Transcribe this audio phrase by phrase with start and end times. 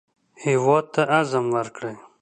[0.43, 1.95] هېواد ته عزم ورکړئ